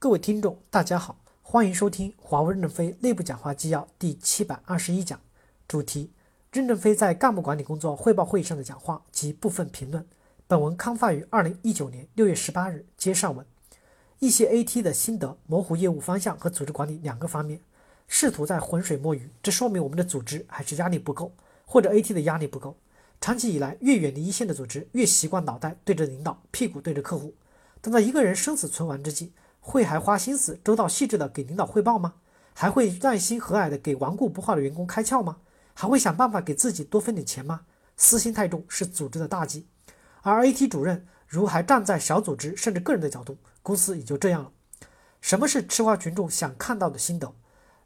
[0.00, 5.18] 各位听众，大家好，欢迎收听华为任正非内部讲话纪要第七百二十一讲，
[5.66, 6.12] 主题：
[6.52, 10.06] 任正非在干部管理工作汇报会议上的讲话及部分评论。
[10.46, 13.44] 本文刊发于二零一九年六月十八日，接上文。
[14.20, 17.60] 一些 AT 的心得：模糊业务方向和组织管理两个方面，
[18.06, 21.32] 试图在浑水摸鱼，这说明我们的组织还是压力不够，
[21.66, 22.76] 或者 AT 的压力不够。
[23.20, 27.34] 长期以来，越远离一线的组织，越习惯脑袋对着领导，屁股对着客户。
[27.82, 29.32] 等到一个人生死存亡之际，
[29.68, 32.14] 会还花心思周到细致的给领导汇报吗？
[32.54, 35.36] 还会耐心和蔼的给顽固不化的员工开窍吗？
[35.74, 37.60] 还会想办法给自己多分点钱吗？
[37.94, 39.66] 私心太重是组织的大忌。
[40.22, 44.50] 而 AT 主任如还站在小组织甚至个人的角度，公司也就这样了。
[45.20, 47.30] 什么是吃瓜群众想看到的心得？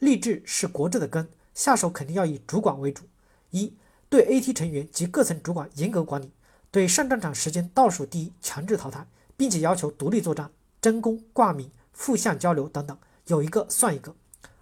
[0.00, 3.04] 励志是国志的根，下手肯定要以主管为主。
[3.52, 3.74] 一
[4.10, 6.30] 对 AT 成员及各层主管严格管理，
[6.70, 9.06] 对上战场时间倒数第一强制淘汰，
[9.38, 14.14] 并且要求独立作战、真功、挂名、负向交流等等，有一个算一个。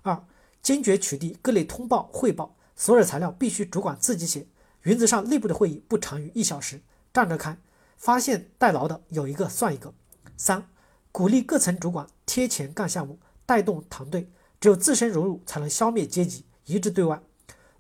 [0.03, 0.25] 二、
[0.63, 4.47] 坚决取缔各类通报汇报，所有材料必须主管自己写，
[4.83, 7.59] 原则上内部的会议不长于一小时，站着开。
[7.97, 9.93] 发现代劳的有一个算一个。
[10.37, 10.69] 三、
[11.11, 17.21] 鼓励各层主管贴钱干项目，带动团队，只有自身融入，才能消灭阶级，一致对外。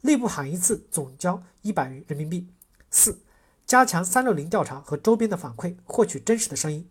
[0.00, 2.48] 内部喊一次总交一百元人民币。
[2.90, 3.20] 四、
[3.64, 6.88] 加强三六零调查和周边的反馈，获取真实的声音。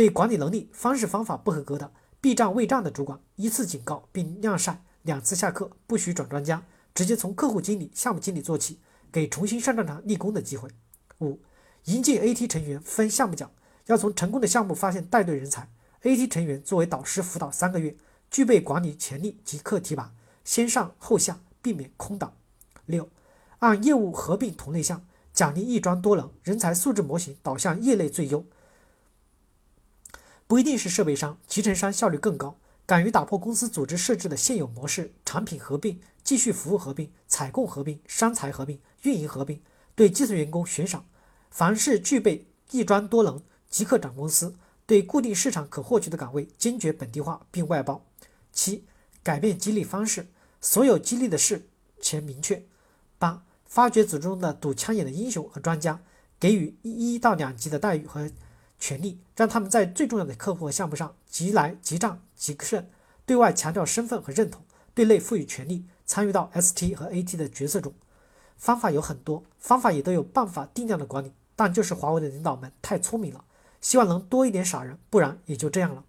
[0.00, 6.62] 对管理能力、方式方法不合格的、避障未战的主管，一次警告并晾晒，两次下课，不许转专家，
[6.94, 8.78] 直接从客户经理、项目经理做起，
[9.12, 10.70] 给重新上战场立功的机会。
[11.18, 11.38] 五、
[11.84, 13.50] 引进 AT 成员分项目奖，
[13.88, 15.68] 要从成功的项目发现带队人才
[16.04, 17.94] ，AT 成员作为导师辅导三个月，
[18.30, 22.32] 具备管理潜力即刻提拔，先上后下，避免空档。
[22.86, 23.06] 六，
[23.58, 28.46] 按业务合并同类项奖励一专多能，人才素质模型导向业内最优。
[30.50, 39.62] 不一定是设备商、集成商效率更高，敢于打破公司组织设置的现有模式，产品合并、继续服务合并、采购合并、商财合并、运营合并，
[39.94, 41.06] 对基层员工悬赏，
[41.52, 44.56] 凡是具备一专多能，即刻涨工资。
[44.86, 48.04] 对固定市场可获取的岗位，坚决本地化并外包。
[48.50, 48.84] 七，
[49.22, 50.26] 改变激励方式，
[50.60, 51.68] 所有激励的事
[52.00, 52.66] 前明确。
[53.20, 56.00] 八、发掘组织中的堵枪眼的英雄和专家，
[56.40, 58.28] 给予一到两级的待遇和
[58.80, 62.84] 权利，让他们在最重要的客户和项目上即来即战即胜。
[63.24, 67.92] 对外强调身份和认同，对内赋予权利，参与到 ST 和 AT 的角色中。
[68.56, 73.44] 方法有很多，方法也都有办法定量的管理，但就是华为的领导们太聪明了，
[73.80, 76.04] 希望能多一点傻人，不然也就这样了。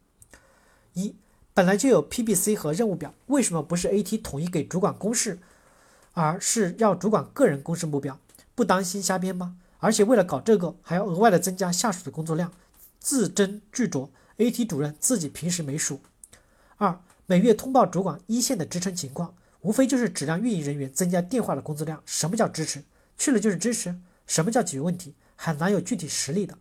[0.94, 1.16] 一、
[1.54, 5.40] 本来就有 PBC 和任务表，为什么不是 AT 统一给主管公示？
[6.14, 8.20] 而是要主管个人公示目标，
[8.54, 9.56] 不担心瞎编吗？
[9.82, 12.54] 而且为了搞这个，还要额外的增加下属的工作量，
[13.00, 14.08] 字斟句酌。
[14.38, 16.00] AT 主任自己平时没数。
[16.78, 22.02] 二、每月通报主管一线的支撑情况，无非就是质量运营人员增加电话的工作量。
[22.06, 22.84] 什么叫支持？
[23.18, 24.00] 去了就是支持。
[24.28, 25.16] 什么叫解决问题？
[25.36, 26.58] 很难有具体实力的。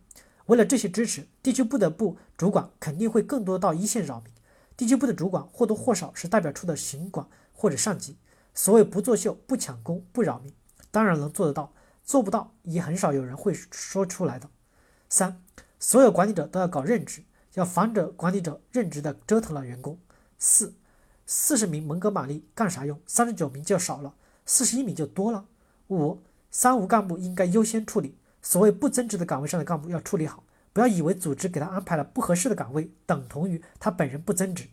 [0.47, 4.33] 为了这些支持，地区部的部主管肯定会更多到一线扰民。
[4.75, 8.17] 地区部的主管或多或少是代表处的行管或者上级。
[8.53, 10.51] 所谓不作秀、不抢功、不扰民，
[10.89, 11.71] 当然能做得到，
[12.03, 14.49] 做不到也很少有人会说出来的。
[15.09, 15.41] 三，
[15.79, 17.23] 所有管理者都要搞任职，
[17.53, 19.97] 要防止管理者任职的折腾了员工。
[20.37, 20.73] 四，
[21.25, 22.99] 四十名蒙哥马利干啥用？
[23.05, 24.13] 三十九名就少了，
[24.45, 25.45] 四十一名就多了。
[25.89, 34.67] 五，三无干部应该优先处理，所谓不增值的岗位上的干部要处理好，不要以为组织给他安排了不合适的岗位，等同于他本人不增值。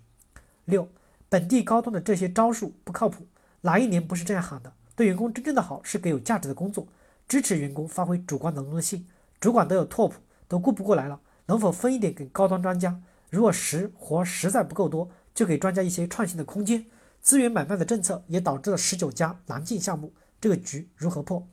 [0.65, 0.89] 六，
[1.29, 3.27] 本地高端的这些招数不靠谱。
[3.63, 4.73] 哪一年不是这样喊的？
[4.95, 6.87] 对员工真正的好是给有价值的工作，
[7.29, 9.07] 支持员工发挥主观能动性。
[9.39, 13.01] 主管都有拓扑，都顾不过来了，能否分一点给高端专家？
[13.31, 16.87] 如果实活实在不够多，就给专家一些创新的空间。
[17.21, 21.47] 资源买卖的政策也导致了十九家难进项目，这个局如何破？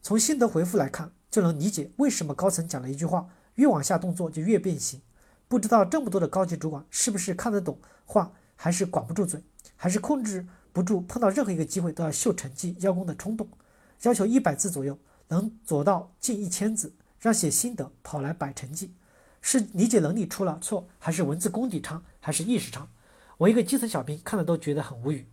[0.00, 5.02] 从心得回复来看，就能理解为什么高层讲了一句话：越往下动作就越变形。
[5.46, 9.42] 不知道这么多的高级主管是不是看得懂话，还是管不住嘴，
[9.76, 10.46] 还是控制？
[10.72, 13.48] 不住碰到任何一个机会都要秀成绩邀功的冲动，
[14.02, 14.98] 要求一百字左右，
[15.28, 18.92] 能做到近一千字，让写心得跑来摆成绩，
[19.42, 22.88] 是理解能力出了错，还是文字功底差，还是意识差？
[23.38, 25.26] 我一个基层小兵看了都觉得很无语。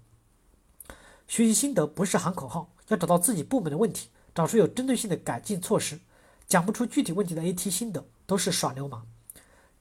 [1.28, 6.00] 学习心得不是喊口号，要找到自己部门的问题，找出有针对性的改进措施。
[6.48, 9.08] 讲不出具体问题的 AT 心得都是耍流氓。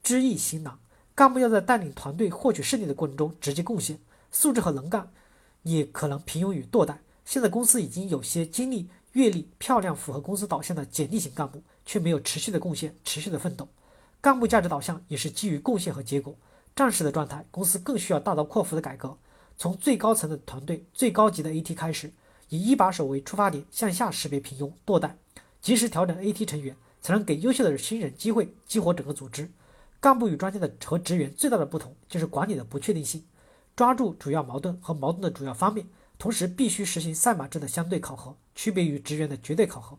[0.03, 0.79] 知易行难，
[1.15, 3.99] 干部要在带领团队获取胜利的过程中直接贡献，
[4.31, 5.11] 素质和能干。
[5.65, 6.97] 也可能平庸与堕怠。
[7.25, 13.69] 现在公司已经有些经历、阅历漂亮、符合公司导向的简历型干部，却没有持续的贡献、持续的奋斗。
[14.21, 16.37] 干部价值导向也是基于贡献和结果，
[16.77, 19.17] 战时的状态，公司更需要大刀阔斧的改革，
[19.57, 22.13] 从最高层的团队、最高级的 AT 开始，
[22.49, 25.17] 以一把手为出发点，向下识别平庸堕代，
[25.61, 29.51] 及时调整 AT 成员，才能给优秀的新人机会，激活整个组织。
[30.01, 33.25] 干部与专家的和职员最大的不同就是管理的不确定性，
[33.75, 35.87] 抓住主要矛盾和矛盾的主要方面，
[36.25, 39.99] 同时必须实行赛马制的相对考核，区别于职员的绝对考核。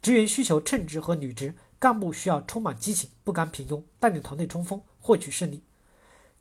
[0.00, 5.62] 职员需求称职和履职，干部需要充满激情，不甘平庸，带领团队冲锋，获取胜利。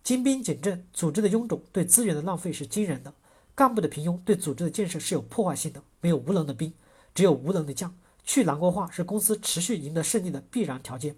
[0.02, 3.12] 精兵简政，组织的臃肿对资源的浪费是惊人的；
[3.54, 5.84] 干部的平庸对组织的建设是有破坏性的。
[6.00, 6.74] 没有无能的兵，
[7.14, 7.94] 只有无能的将。
[8.24, 11.14] 去南国化是公司持续赢得胜利的必然条件。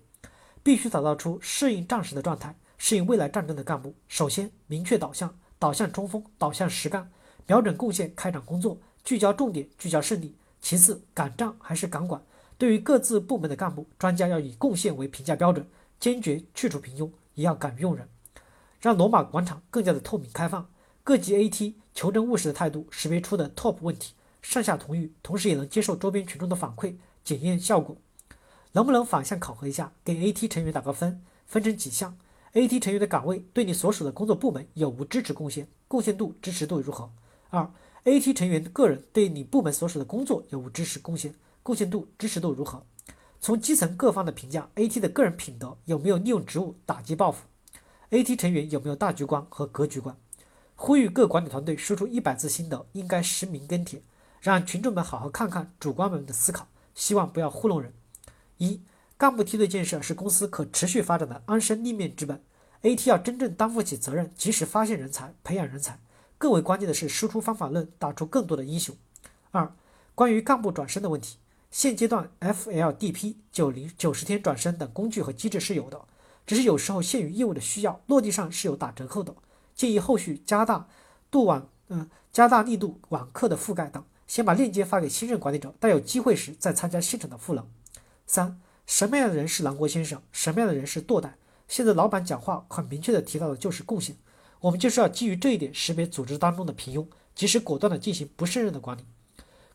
[0.64, 3.94] 必须打造出适应战时的状态，适应未来战争的干部。
[4.08, 7.12] 首先，明确导向，导向冲锋，导向实干，
[7.48, 10.36] 瞄准贡献开展工作，聚焦重点，聚焦胜利。
[10.60, 12.22] 其次，敢战还是敢管？
[12.58, 15.66] 对于各自部门的干部，专家要以贡献为评价标准，
[15.98, 18.10] 坚决去除平庸，也要敢于用人，
[18.82, 20.70] 让罗马广场更加的透明开放。
[21.06, 27.96] 各级 AT 求真务实的态度，识别出的 TOP 问题，上下同欲，同时也能接受周边群众的反馈，检验效果。
[28.74, 32.18] 能不能反向考核一下，给 AT 成员打个分，分成几项
[32.54, 37.10] ？AT 成员的岗位对你所属的工作部门有无支持贡献，贡献度、支持度如何？
[37.50, 37.72] 二
[38.04, 41.34] ，AT 成员个人对你部门所属的工作有无支持贡献，
[41.64, 42.84] 贡献度、支持度如何？
[43.40, 47.46] 从基层各方的评价，AT 的个人品德有没有利用职务打击报复
[48.10, 50.18] ？AT 成员有没有大局观和格局观？
[50.76, 54.02] 呼吁各管理团队输出一百字心得，应该实名跟帖，
[54.42, 57.94] 让群众们好好看看主观们的思考，希望不要糊弄人。
[58.58, 58.82] 一
[59.18, 62.44] 干部梯队建设是公司可持续发展的安身立命之本。
[62.84, 66.00] AT 要真正担负起责任，及时发现人才、培养人才，
[66.38, 68.96] 更为关键的是输出方法论，打出更多的英雄。
[69.52, 69.74] 二、
[70.14, 71.38] 关于干部转身的问题，
[71.72, 76.02] 现阶段 FLDP、九零九十天转身等工具和机制是有的，
[76.46, 79.36] 只是有时候限于业务的需要，落地上是有打折扣的。
[79.76, 80.88] 建议后续加大
[81.30, 87.68] 度网，嗯，加大力度网课的覆盖等，先把链接发给新任管理者，待有机会时再参加现场的赋能。
[88.26, 90.22] 三，什么样的人是南国先生？
[90.32, 91.38] 什么样的人是堕代？
[91.68, 94.16] 现在老板讲话很明确的提到的就是贡献，
[94.62, 97.06] 我们就是要基于这一点识别组织当中的平庸，
[97.36, 99.02] 及时果断的进行不胜任的管理。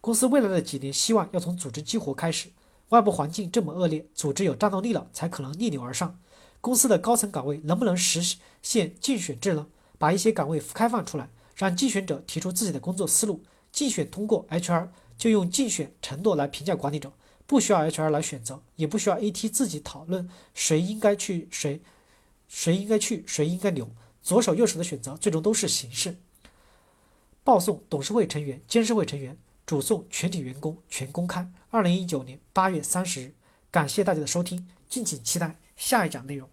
[0.01, 2.49] 公司未来的几年希望要从组织激活开始，
[2.89, 6.19] 外部环境这么恶劣，组织有战斗力了才可能逆流而上。
[6.61, 9.67] 公司的高层岗位能不能实现竞选制呢？
[9.99, 17.13] 把一些岗位开放出来，让竞选者提出自己的工作思路，竞选通过，HR 就用竞选承诺来评价管理者。
[17.45, 21.83] 不需要 HR 来选择，也不需要 AT 自己讨论谁应该去谁，
[22.49, 23.91] 谁应该去谁应该留，
[24.23, 26.17] 左手右手的选择最终都是形式。
[27.45, 29.37] 报送董事会成员、监事会成员，
[29.67, 31.51] 主送全体员工，全公开。
[31.71, 33.35] 二零一九年八月三十日，
[33.71, 36.49] 感谢大家的收听，敬请期待下一讲内容。